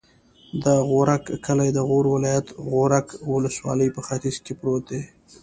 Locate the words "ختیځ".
4.07-4.35